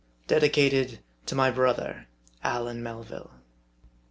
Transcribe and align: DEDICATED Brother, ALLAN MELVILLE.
DEDICATED 0.25 0.97
Brother, 1.27 2.07
ALLAN 2.43 2.81
MELVILLE. 2.81 3.29